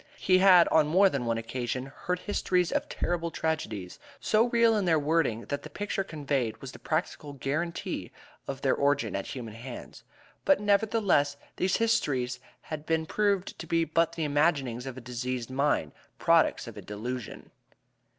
He 0.17 0.39
had 0.39 0.67
on 0.69 0.87
more 0.87 1.09
than 1.11 1.25
one 1.27 1.37
occasion 1.37 1.91
heard 1.95 2.17
histories 2.21 2.71
of 2.71 2.89
terrible 2.89 3.29
tragedies, 3.29 3.99
so 4.19 4.45
real 4.45 4.75
in 4.75 4.85
their 4.85 4.97
wording 4.97 5.41
that 5.49 5.61
the 5.61 5.69
picture 5.69 6.03
conveyed 6.03 6.57
was 6.57 6.71
the 6.71 6.79
practical 6.79 7.33
guarantee 7.33 8.11
of 8.47 8.61
their 8.63 8.73
origin 8.73 9.15
at 9.15 9.27
human 9.27 9.53
hands; 9.53 10.03
but, 10.43 10.59
nevertheless, 10.59 11.37
these 11.57 11.77
histories 11.77 12.39
had 12.61 12.87
been 12.87 13.05
proved 13.05 13.59
to 13.59 13.67
be 13.67 13.85
but 13.85 14.13
the 14.13 14.23
imaginings 14.23 14.87
of 14.87 14.97
a 14.97 15.01
diseased 15.01 15.51
mind 15.51 15.91
products 16.17 16.65
of 16.65 16.75
a 16.77 16.81
delusion. 16.81 17.51